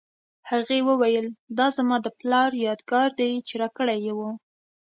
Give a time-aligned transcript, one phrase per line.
[0.49, 1.27] هغې وویل
[1.57, 4.19] دا زما د پلار یادګار دی چې راکړی یې و